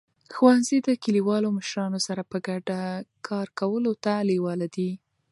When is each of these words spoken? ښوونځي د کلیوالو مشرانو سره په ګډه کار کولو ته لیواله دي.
ښوونځي 0.33 0.77
د 0.87 0.89
کلیوالو 1.03 1.55
مشرانو 1.57 1.99
سره 2.07 2.21
په 2.31 2.37
ګډه 2.47 2.79
کار 3.27 3.47
کولو 3.59 3.91
ته 4.03 4.13
لیواله 4.29 4.67
دي. 4.75 4.91